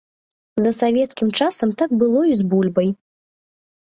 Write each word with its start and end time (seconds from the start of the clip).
За 0.65 0.69
савецкім 0.77 1.29
часам 1.39 1.69
так 1.81 1.89
было 2.05 2.21
і 2.33 2.41
з 2.41 2.51
бульбай. 2.55 2.89